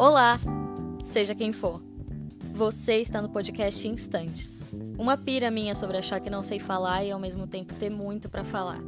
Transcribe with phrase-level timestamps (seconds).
[0.00, 0.38] Olá,
[1.02, 1.82] seja quem for.
[2.52, 4.68] Você está no podcast Instantes.
[4.96, 8.28] Uma pira minha sobre achar que não sei falar e ao mesmo tempo ter muito
[8.28, 8.78] para falar.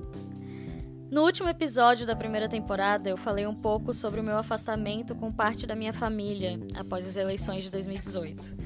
[1.10, 5.32] No último episódio da primeira temporada, eu falei um pouco sobre o meu afastamento com
[5.32, 8.56] parte da minha família após as eleições de 2018.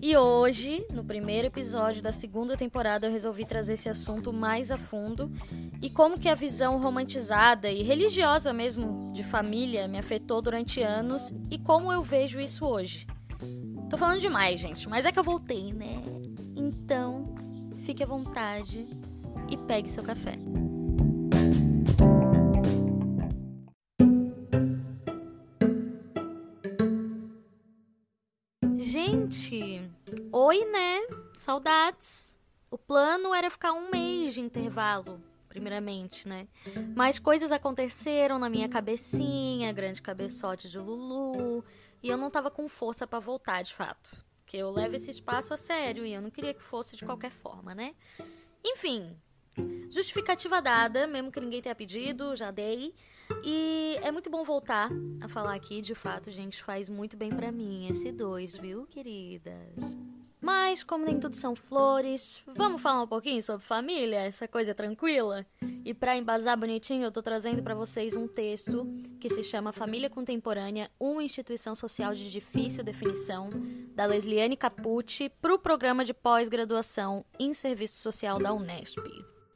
[0.00, 4.76] E hoje, no primeiro episódio da segunda temporada, eu resolvi trazer esse assunto mais a
[4.76, 5.32] fundo
[5.80, 11.32] e como que a visão romantizada e religiosa mesmo de família me afetou durante anos
[11.50, 13.06] e como eu vejo isso hoje.
[13.88, 16.02] Tô falando demais, gente, mas é que eu voltei, né?
[16.54, 17.34] Então,
[17.78, 18.86] fique à vontade
[19.48, 20.38] e pegue seu café.
[30.46, 31.00] Oi, né?
[31.34, 32.38] Saudades.
[32.70, 36.46] O plano era ficar um mês de intervalo, primeiramente, né?
[36.94, 41.64] Mas coisas aconteceram na minha cabecinha, grande cabeçote de Lulu,
[42.00, 44.24] e eu não tava com força para voltar, de fato.
[44.44, 47.32] Porque eu levo esse espaço a sério e eu não queria que fosse de qualquer
[47.32, 47.96] forma, né?
[48.64, 49.16] Enfim,
[49.90, 52.94] justificativa dada, mesmo que ninguém tenha pedido, já dei.
[53.42, 54.90] E é muito bom voltar
[55.20, 59.96] a falar aqui, de fato, gente, faz muito bem para mim esse dois, viu, queridas?
[60.46, 65.44] Mas, como nem tudo são flores, vamos falar um pouquinho sobre família, essa coisa tranquila?
[65.84, 68.86] E para embasar bonitinho, eu tô trazendo para vocês um texto
[69.18, 73.50] que se chama Família Contemporânea, uma instituição social de difícil definição,
[73.92, 79.02] da Lesliane Capucci, pro programa de pós-graduação em serviço social da Unesp.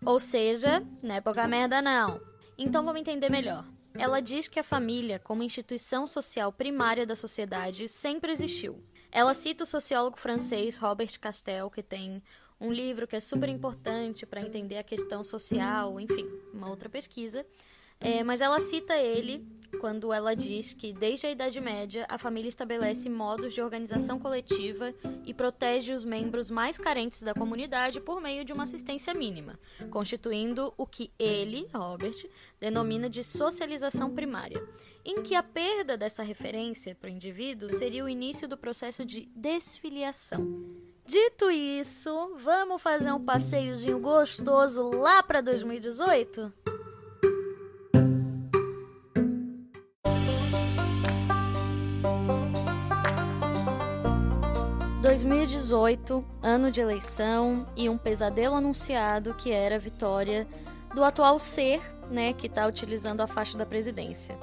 [0.04, 2.20] Ou seja, não é pouca merda não.
[2.58, 3.64] Então vamos entender melhor.
[3.94, 8.82] Ela diz que a família, como instituição social primária da sociedade, sempre existiu.
[9.12, 12.22] Ela cita o sociólogo francês Robert Castel, que tem
[12.60, 17.44] um livro que é super importante para entender a questão social, enfim, uma outra pesquisa.
[17.98, 19.46] É, mas ela cita ele
[19.78, 24.94] quando ela diz que, desde a Idade Média, a família estabelece modos de organização coletiva
[25.24, 29.58] e protege os membros mais carentes da comunidade por meio de uma assistência mínima,
[29.90, 32.28] constituindo o que ele, Robert,
[32.58, 34.62] denomina de socialização primária,
[35.04, 39.30] em que a perda dessa referência para o indivíduo seria o início do processo de
[39.34, 40.64] desfiliação.
[41.06, 46.79] Dito isso, vamos fazer um passeiozinho gostoso lá para 2018?
[55.10, 60.46] 2018, ano de eleição e um pesadelo anunciado que era a vitória
[60.94, 64.38] do atual ser, né, que está utilizando a faixa da presidência.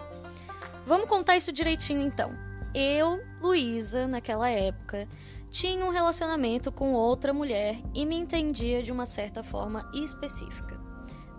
[0.85, 2.33] Vamos contar isso direitinho então.
[2.75, 5.07] Eu, Luísa, naquela época,
[5.50, 10.77] tinha um relacionamento com outra mulher e me entendia de uma certa forma específica.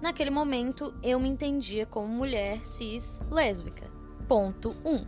[0.00, 3.90] Naquele momento, eu me entendia como mulher cis lésbica.
[4.26, 4.90] Ponto 1.
[4.90, 5.06] Um.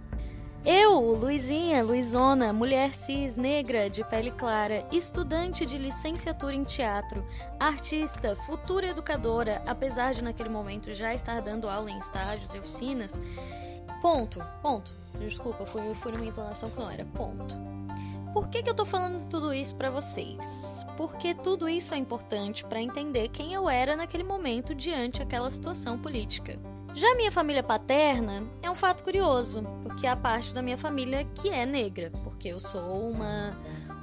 [0.65, 7.27] Eu, Luizinha, Luizona, mulher cis, negra, de pele clara, estudante de licenciatura em teatro,
[7.59, 13.19] artista, futura educadora, apesar de naquele momento já estar dando aula em estágios e oficinas.
[14.03, 14.93] Ponto, ponto.
[15.19, 17.07] Desculpa, fui, fui numa entonação que não era.
[17.07, 17.57] Ponto.
[18.35, 20.85] Por que, que eu tô falando tudo isso para vocês?
[20.95, 25.99] Porque tudo isso é importante para entender quem eu era naquele momento diante aquela situação
[25.99, 26.59] política.
[26.95, 31.49] Já minha família paterna é um fato curioso, porque a parte da minha família que
[31.49, 33.57] é negra, porque eu sou uma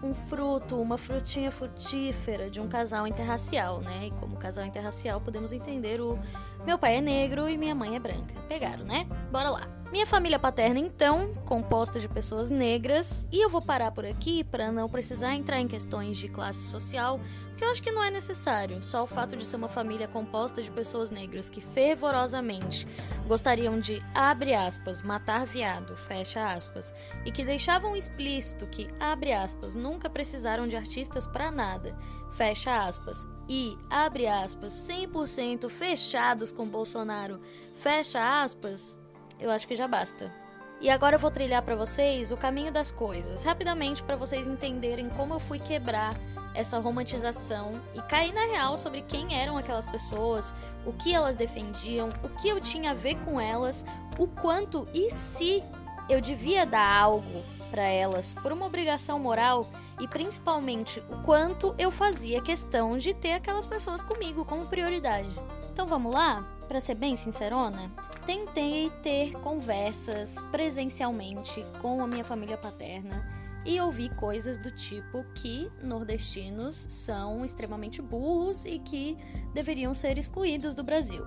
[0.04, 4.08] um fruto, uma frutinha frutífera de um casal interracial, né?
[4.08, 6.20] E como casal interracial podemos entender o
[6.68, 8.36] meu pai é negro e minha mãe é branca.
[8.50, 9.08] Pegaram, né?
[9.32, 9.70] Bora lá.
[9.90, 14.70] Minha família paterna, então, composta de pessoas negras, e eu vou parar por aqui para
[14.70, 18.84] não precisar entrar em questões de classe social, porque eu acho que não é necessário.
[18.84, 22.86] Só o fato de ser uma família composta de pessoas negras que fervorosamente
[23.26, 29.74] gostariam de, abre aspas, matar viado, fecha aspas, e que deixavam explícito que, abre aspas,
[29.74, 31.98] nunca precisaram de artistas para nada,
[32.30, 37.40] fecha aspas, e, abre aspas, 100% fechados com Bolsonaro,
[37.76, 39.00] fecha aspas?
[39.40, 40.34] Eu acho que já basta.
[40.80, 45.10] E agora eu vou trilhar para vocês o caminho das coisas, rapidamente para vocês entenderem
[45.10, 46.16] como eu fui quebrar
[46.54, 50.54] essa romantização e cair na real sobre quem eram aquelas pessoas,
[50.86, 53.86] o que elas defendiam, o que eu tinha a ver com elas,
[54.20, 55.64] o quanto e se
[56.10, 61.90] eu devia dar algo para elas por uma obrigação moral e principalmente o quanto eu
[61.92, 65.30] fazia questão de ter aquelas pessoas comigo como prioridade.
[65.72, 66.44] Então vamos lá?
[66.68, 67.92] Para ser bem sincerona,
[68.26, 73.26] tentei ter conversas presencialmente com a minha família paterna
[73.66, 79.18] e ouvi coisas do tipo que nordestinos são extremamente burros e que
[79.54, 81.26] deveriam ser excluídos do Brasil.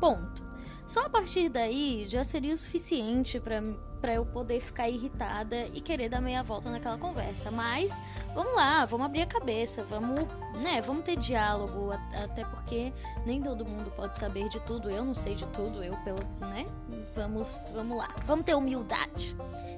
[0.00, 0.44] Ponto.
[0.86, 3.62] Só a partir daí já seria o suficiente para
[4.02, 7.52] para eu poder ficar irritada e querer dar meia volta naquela conversa.
[7.52, 8.02] Mas
[8.34, 10.24] vamos lá, vamos abrir a cabeça, vamos,
[10.62, 12.92] né, vamos ter diálogo, até porque
[13.24, 14.90] nem todo mundo pode saber de tudo.
[14.90, 16.66] Eu não sei de tudo, eu pelo, né?
[17.14, 18.08] Vamos, vamos lá.
[18.24, 19.36] Vamos ter humildade.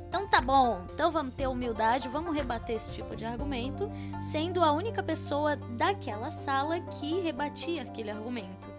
[0.08, 3.90] Então tá bom, então vamos ter humildade, vamos rebater esse tipo de argumento,
[4.22, 8.73] sendo a única pessoa daquela sala que rebatia aquele argumento.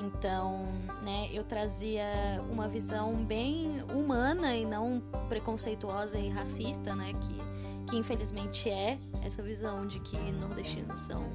[0.00, 0.66] Então,
[1.02, 2.06] né, eu trazia
[2.48, 9.42] uma visão bem humana e não preconceituosa e racista, né, que, que infelizmente é essa
[9.42, 11.28] visão de que nordestinos são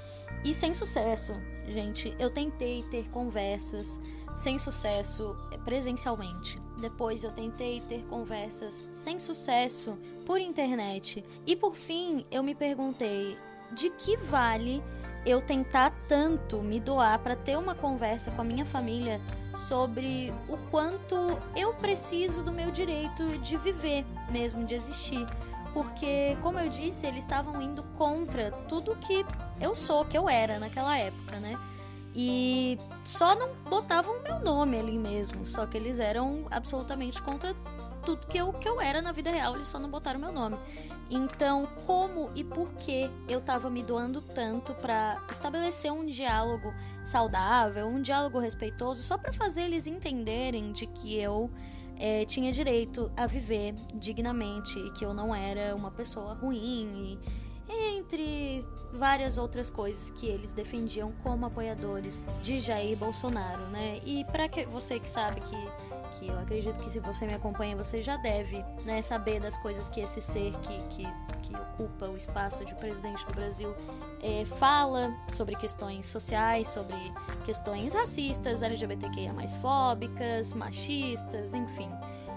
[0.45, 1.35] e sem sucesso.
[1.67, 3.99] Gente, eu tentei ter conversas
[4.35, 6.61] sem sucesso presencialmente.
[6.79, 11.25] Depois eu tentei ter conversas sem sucesso por internet.
[11.47, 13.39] E por fim, eu me perguntei:
[13.73, 14.83] de que vale
[15.25, 19.21] eu tentar tanto me doar para ter uma conversa com a minha família
[19.55, 21.17] sobre o quanto
[21.57, 25.27] eu preciso do meu direito de viver, mesmo de existir?
[25.75, 29.27] Porque, como eu disse, eles estavam indo contra tudo que
[29.61, 31.59] eu sou, que eu era naquela época, né?
[32.15, 35.45] E só não botavam o meu nome ali mesmo.
[35.45, 37.55] Só que eles eram absolutamente contra
[38.05, 40.57] tudo que eu, que eu era na vida real, eles só não botaram meu nome.
[41.11, 46.73] Então, como e por que eu tava me doando tanto para estabelecer um diálogo
[47.05, 51.51] saudável, um diálogo respeitoso, só para fazer eles entenderem de que eu
[51.99, 57.19] é, tinha direito a viver dignamente e que eu não era uma pessoa ruim
[57.69, 64.01] e entre várias outras coisas que eles defendiam como apoiadores de Jair Bolsonaro, né?
[64.05, 65.57] E para você que sabe que
[66.23, 70.01] eu acredito que se você me acompanha você já deve né, saber das coisas que
[70.01, 71.07] esse ser que, que,
[71.43, 73.75] que ocupa o espaço de presidente do Brasil
[74.23, 76.97] é, fala sobre questões sociais, sobre
[77.45, 81.91] questões racistas, LGBTQIA mais fóbicas, machistas, enfim.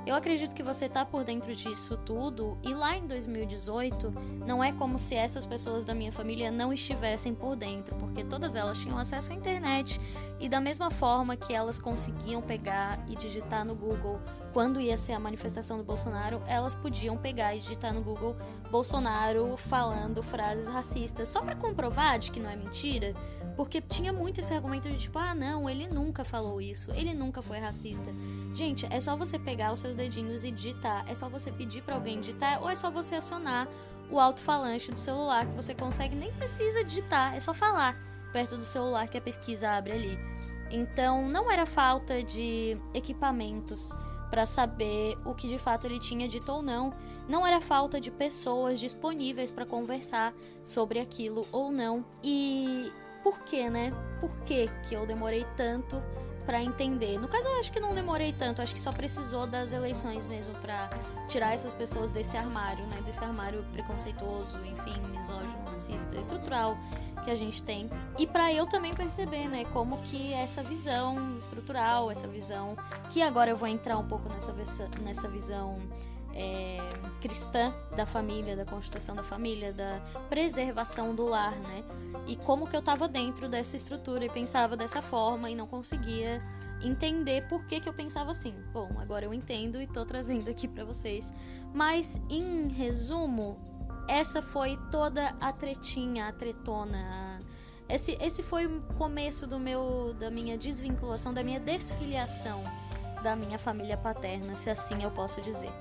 [0.08, 4.14] Eu acredito que você tá por dentro disso tudo e lá em 2018
[4.48, 8.56] não é como se essas pessoas da minha família não estivessem por dentro, porque todas
[8.56, 10.00] elas tinham acesso à internet
[10.40, 14.22] e da mesma forma que elas conseguiam pegar e digitar no Google
[14.54, 18.36] quando ia ser a manifestação do Bolsonaro, elas podiam pegar e digitar no Google
[18.72, 23.14] Bolsonaro falando frases racistas só para comprovar de que não é mentira.
[23.58, 27.42] Porque tinha muito esse argumento de tipo, ah, não, ele nunca falou isso, ele nunca
[27.42, 28.14] foi racista.
[28.54, 31.96] Gente, é só você pegar os seus dedinhos e digitar, é só você pedir para
[31.96, 33.68] alguém digitar, ou é só você acionar
[34.12, 37.98] o alto-falante do celular que você consegue, nem precisa digitar, é só falar
[38.32, 40.20] perto do celular que a pesquisa abre ali.
[40.70, 43.92] Então, não era falta de equipamentos
[44.30, 46.94] para saber o que de fato ele tinha dito ou não.
[47.28, 50.34] Não era falta de pessoas disponíveis para conversar
[50.64, 52.06] sobre aquilo ou não.
[52.24, 52.92] E
[53.28, 53.92] por quê, né?
[54.22, 56.02] Por que que eu demorei tanto
[56.46, 57.20] para entender?
[57.20, 60.54] No caso, eu acho que não demorei tanto, acho que só precisou das eleições mesmo
[60.56, 60.90] para
[61.28, 63.02] tirar essas pessoas desse armário, né?
[63.06, 66.78] Desse armário preconceituoso, enfim, misógino, racista, estrutural
[67.26, 67.90] que a gente tem.
[68.18, 72.78] E para eu também perceber, né, como que essa visão estrutural, essa visão
[73.10, 74.56] que agora eu vou entrar um pouco nessa
[75.02, 75.82] nessa visão
[76.38, 76.78] é,
[77.20, 81.84] cristã da família, da constituição da família, da preservação do lar, né?
[82.28, 86.42] E como que eu estava dentro dessa estrutura e pensava dessa forma e não conseguia
[86.82, 88.54] entender por que, que eu pensava assim.
[88.72, 91.34] Bom, agora eu entendo e tô trazendo aqui para vocês.
[91.74, 93.58] Mas, em resumo,
[94.08, 97.40] essa foi toda a tretinha, a tretona.
[97.90, 102.64] Esse, esse foi o começo do meu, da minha desvinculação, da minha desfiliação
[103.24, 105.72] da minha família paterna, se assim eu posso dizer.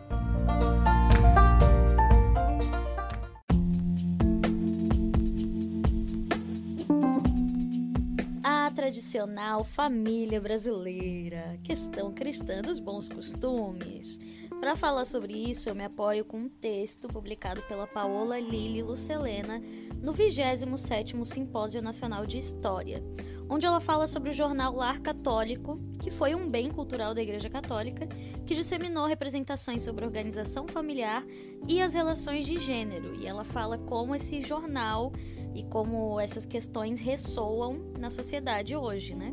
[9.16, 14.20] A tradicional família brasileira, questão cristã dos bons costumes.
[14.60, 19.58] Para falar sobre isso, eu me apoio com um texto publicado pela Paola Lili Lucelena
[20.02, 23.02] no 27º Simpósio Nacional de História,
[23.48, 27.48] onde ela fala sobre o jornal Lar Católico, que foi um bem cultural da Igreja
[27.48, 28.06] Católica,
[28.44, 31.24] que disseminou representações sobre organização familiar
[31.66, 33.14] e as relações de gênero.
[33.14, 35.10] E ela fala como esse jornal
[35.56, 39.32] e como essas questões ressoam na sociedade hoje, né?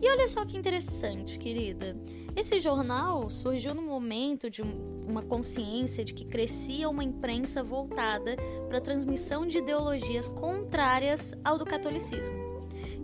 [0.00, 1.96] E olha só que interessante, querida.
[2.34, 8.36] Esse jornal surgiu no momento de uma consciência de que crescia uma imprensa voltada
[8.66, 12.34] para a transmissão de ideologias contrárias ao do catolicismo,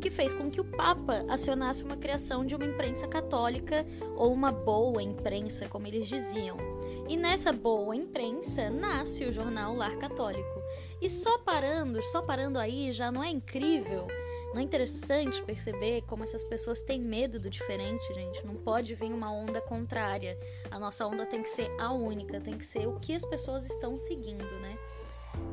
[0.01, 4.51] que fez com que o Papa acionasse uma criação de uma imprensa católica ou uma
[4.51, 6.70] boa imprensa, como eles diziam.
[7.11, 10.63] E nessa boa imprensa nasce o jornal Lar Católico.
[11.03, 14.07] E só parando, só parando aí já não é incrível
[14.53, 18.45] não é interessante perceber como essas pessoas têm medo do diferente, gente?
[18.45, 20.37] Não pode vir uma onda contrária.
[20.71, 23.65] A nossa onda tem que ser a única, tem que ser o que as pessoas
[23.65, 24.77] estão seguindo, né?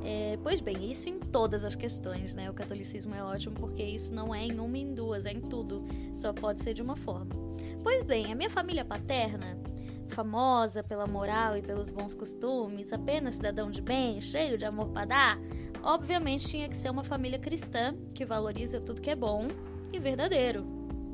[0.04, 2.50] É, pois bem, isso em todas as questões, né?
[2.50, 5.42] O catolicismo é ótimo porque isso não é em uma e em duas, é em
[5.42, 5.86] tudo.
[6.16, 7.36] Só pode ser de uma forma.
[7.84, 9.60] Pois bem, a minha família paterna,
[10.08, 15.06] famosa pela moral e pelos bons costumes, apenas cidadão de bem, cheio de amor para
[15.06, 15.40] dar,
[15.84, 19.48] obviamente tinha que ser uma família cristã que valoriza tudo que é bom
[19.94, 20.66] e verdadeiro,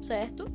[0.02, 0.46] certo?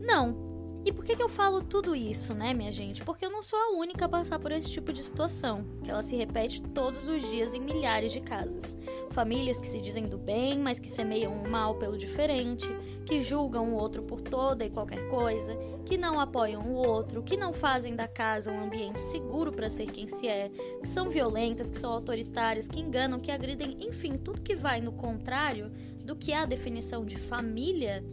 [0.00, 0.45] Não.
[0.86, 3.02] E por que, que eu falo tudo isso, né, minha gente?
[3.02, 6.00] Porque eu não sou a única a passar por esse tipo de situação, que ela
[6.00, 8.78] se repete todos os dias em milhares de casas.
[9.10, 12.68] Famílias que se dizem do bem, mas que semeiam o mal pelo diferente,
[13.04, 17.36] que julgam o outro por toda e qualquer coisa, que não apoiam o outro, que
[17.36, 21.68] não fazem da casa um ambiente seguro para ser quem se é, que são violentas,
[21.68, 25.68] que são autoritárias, que enganam, que agridem, enfim, tudo que vai no contrário
[26.04, 28.04] do que é a definição de família,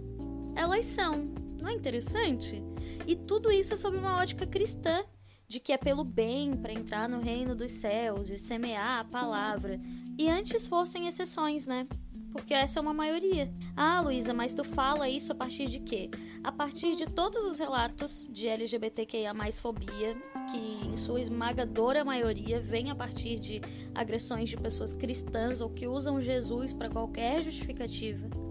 [0.56, 1.43] elas são.
[1.64, 2.62] Não é interessante?
[3.08, 5.02] E tudo isso sob uma ótica cristã,
[5.48, 9.80] de que é pelo bem para entrar no reino dos céus, de semear a palavra.
[10.18, 11.88] E antes fossem exceções, né?
[12.34, 13.50] Porque essa é uma maioria.
[13.78, 16.10] Ah, Luísa, mas tu fala isso a partir de quê?
[16.44, 22.92] A partir de todos os relatos de LGBTQIA fobia, que em sua esmagadora maioria vem
[22.92, 23.62] a partir de
[23.96, 28.43] agressões de pessoas cristãs ou que usam Jesus para qualquer justificativa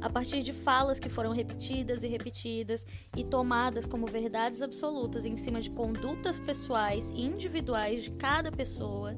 [0.00, 5.36] a partir de falas que foram repetidas e repetidas e tomadas como verdades absolutas em
[5.36, 9.14] cima de condutas pessoais e individuais de cada pessoa.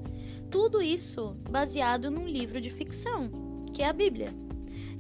[0.51, 3.31] Tudo isso baseado num livro de ficção,
[3.73, 4.35] que é a Bíblia.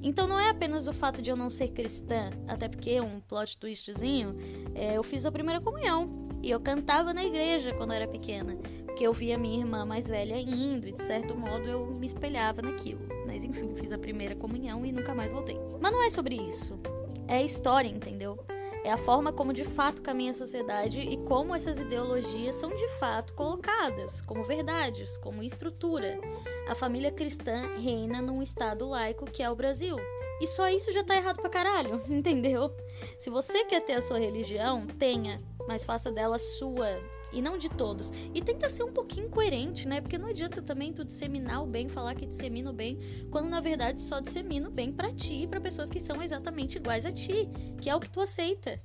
[0.02, 3.56] Então não é apenas o fato de eu não ser cristã, até porque um plot
[3.58, 4.36] twistzinho,
[4.74, 8.58] é, eu fiz a primeira comunhão e eu cantava na igreja quando eu era pequena
[8.92, 12.60] porque eu via minha irmã mais velha indo e de certo modo eu me espelhava
[12.60, 13.00] naquilo.
[13.32, 15.58] Mas enfim, fiz a primeira comunhão e nunca mais voltei.
[15.80, 16.78] Mas não é sobre isso.
[17.26, 18.38] É a história, entendeu?
[18.84, 22.88] É a forma como de fato caminha a sociedade e como essas ideologias são de
[22.98, 26.20] fato colocadas como verdades, como estrutura.
[26.68, 29.96] A família cristã reina num estado laico que é o Brasil.
[30.38, 32.70] E só isso já tá errado pra caralho, entendeu?
[33.18, 37.00] Se você quer ter a sua religião, tenha, mas faça dela sua
[37.32, 38.12] e não de todos.
[38.34, 40.00] E tenta ser um pouquinho coerente, né?
[40.00, 42.98] Porque não adianta também tu disseminar o bem, falar que dissemina o bem,
[43.30, 46.76] quando na verdade só dissemina o bem para ti e para pessoas que são exatamente
[46.76, 47.48] iguais a ti,
[47.80, 48.80] que é o que tu aceita.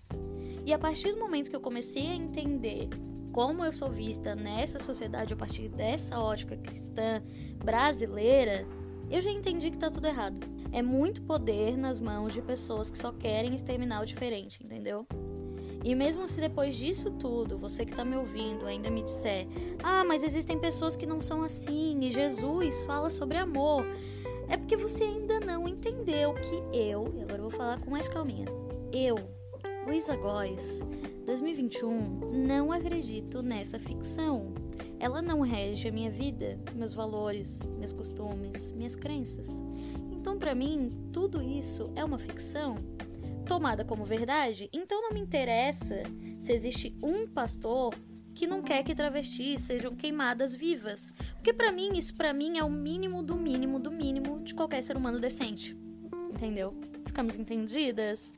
[0.65, 2.89] E a partir do momento que eu comecei a entender
[3.31, 7.21] como eu sou vista nessa sociedade a partir dessa ótica cristã
[7.63, 8.67] brasileira,
[9.09, 10.39] eu já entendi que tá tudo errado.
[10.71, 15.07] É muito poder nas mãos de pessoas que só querem exterminar o diferente, entendeu?
[15.84, 19.48] E mesmo se depois disso tudo, você que está me ouvindo ainda me disser:
[19.84, 23.86] Ah, mas existem pessoas que não são assim e Jesus fala sobre amor.
[24.50, 28.07] É porque você ainda não entendeu que eu, e agora eu vou falar com mais
[28.07, 28.46] calminha,
[28.93, 29.17] eu,
[29.86, 30.79] Luísa Góes,
[31.25, 34.53] 2021, não acredito nessa ficção.
[35.00, 39.62] Ela não rege a minha vida, meus valores, meus costumes, minhas crenças.
[40.12, 42.77] Então, para mim, tudo isso é uma ficção
[43.47, 46.03] tomada como verdade, então não me interessa
[46.39, 47.95] se existe um pastor
[48.35, 51.13] que não quer que travestis sejam queimadas vivas.
[51.35, 54.83] Porque para mim, isso para mim é o mínimo do mínimo do mínimo de qualquer
[54.83, 55.75] ser humano decente.
[56.29, 56.75] Entendeu?
[57.05, 58.33] Ficamos entendidas?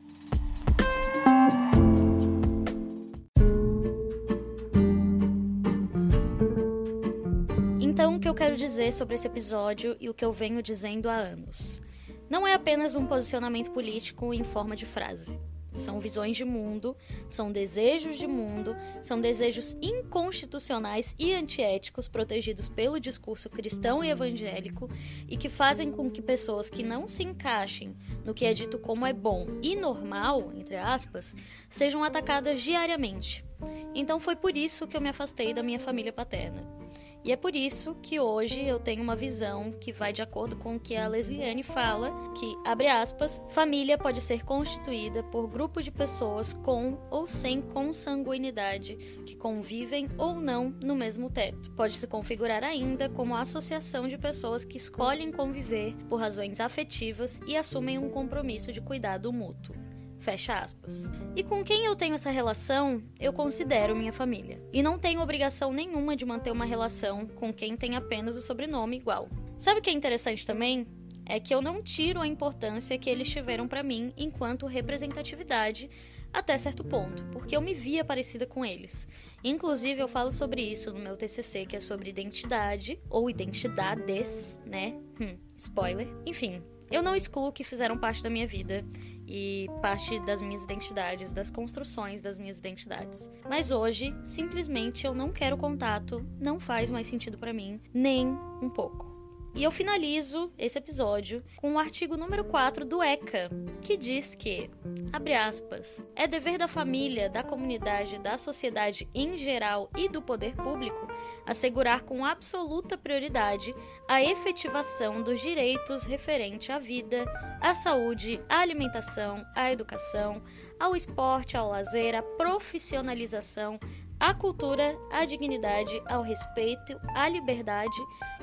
[7.81, 11.09] Então, o que eu quero dizer sobre esse episódio e o que eu venho dizendo
[11.09, 11.81] há anos?
[12.29, 15.39] Não é apenas um posicionamento político em forma de frase.
[15.73, 16.95] São visões de mundo,
[17.29, 24.89] são desejos de mundo, são desejos inconstitucionais e antiéticos protegidos pelo discurso cristão e evangélico
[25.27, 27.95] e que fazem com que pessoas que não se encaixem
[28.25, 31.35] no que é dito como é bom e normal, entre aspas,
[31.69, 33.45] sejam atacadas diariamente.
[33.93, 36.78] Então foi por isso que eu me afastei da minha família paterna.
[37.23, 40.75] E é por isso que hoje eu tenho uma visão que vai de acordo com
[40.75, 45.91] o que a Lesliane fala, que, abre aspas, família pode ser constituída por grupo de
[45.91, 48.95] pessoas com ou sem consanguinidade,
[49.25, 51.71] que convivem ou não no mesmo teto.
[51.71, 57.41] Pode se configurar ainda como a associação de pessoas que escolhem conviver por razões afetivas
[57.45, 59.88] e assumem um compromisso de cuidado mútuo.
[60.19, 61.11] Fecha aspas.
[61.35, 64.61] E com quem eu tenho essa relação, eu considero minha família.
[64.73, 68.97] E não tenho obrigação nenhuma de manter uma relação com quem tem apenas o sobrenome
[68.97, 69.29] igual.
[69.57, 70.85] Sabe o que é interessante também?
[71.25, 75.89] É que eu não tiro a importância que eles tiveram para mim enquanto representatividade
[76.33, 79.07] até certo ponto, porque eu me via parecida com eles.
[79.43, 84.95] Inclusive, eu falo sobre isso no meu TCC, que é sobre identidade, ou identidades, né?
[85.19, 86.07] Hum, spoiler.
[86.25, 86.61] Enfim,
[86.91, 88.85] eu não excluo que fizeram parte da minha vida
[89.29, 93.29] e parte das minhas identidades, das construções das minhas identidades.
[93.47, 98.27] Mas hoje, simplesmente eu não quero contato, não faz mais sentido para mim, nem
[98.61, 99.08] um pouco.
[99.55, 103.49] E eu finalizo esse episódio com o artigo número 4 do ECA,
[103.81, 104.69] que diz que,
[105.11, 110.55] abre aspas, é dever da família, da comunidade, da sociedade em geral e do poder
[110.55, 111.07] público
[111.45, 113.73] assegurar com absoluta prioridade
[114.07, 117.25] a efetivação dos direitos referente à vida,
[117.59, 120.41] à saúde, à alimentação, à educação,
[120.79, 123.79] ao esporte, ao lazer, à profissionalização,
[124.19, 127.97] à cultura, à dignidade, ao respeito, à liberdade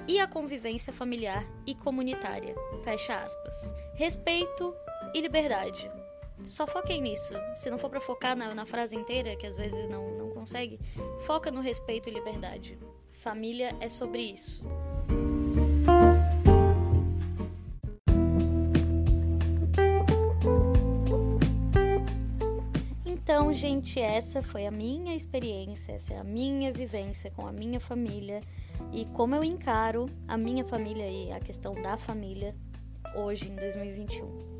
[0.08, 2.54] e à convivência familiar e comunitária.
[2.84, 3.74] Fecha aspas.
[3.94, 4.74] Respeito
[5.14, 5.90] e liberdade.
[6.44, 7.34] Só foquem nisso.
[7.56, 10.78] Se não for para focar na, na, frase inteira, que às vezes não, não consegue,
[11.26, 12.78] foca no respeito e liberdade.
[13.12, 14.64] Família é sobre isso.
[23.56, 28.42] Gente, essa foi a minha experiência, essa é a minha vivência com a minha família
[28.92, 32.54] e como eu encaro a minha família e a questão da família
[33.14, 34.56] hoje em 2021.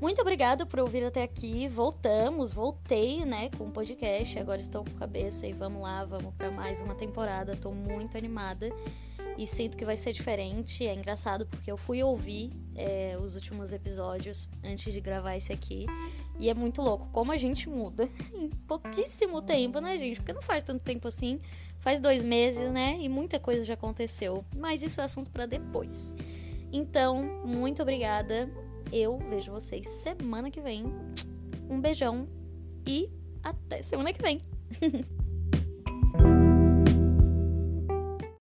[0.00, 1.68] Muito obrigada por ouvir até aqui.
[1.68, 4.36] Voltamos, voltei, né, com o podcast.
[4.36, 7.52] Agora estou com cabeça e vamos lá, vamos para mais uma temporada.
[7.52, 8.68] Estou muito animada
[9.38, 10.84] e sinto que vai ser diferente.
[10.84, 15.86] É engraçado porque eu fui ouvir é, os últimos episódios antes de gravar esse aqui
[16.38, 20.16] e é muito louco como a gente muda em pouquíssimo tempo, né, gente?
[20.16, 21.40] Porque não faz tanto tempo assim.
[21.78, 22.96] Faz dois meses, né?
[23.00, 24.44] E muita coisa já aconteceu.
[24.56, 26.14] Mas isso é assunto para depois.
[26.72, 28.50] Então, muito obrigada.
[28.92, 30.84] Eu vejo vocês semana que vem.
[31.68, 32.26] Um beijão
[32.86, 33.10] e
[33.42, 34.38] até semana que vem.